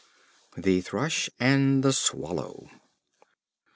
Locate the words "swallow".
1.93-2.71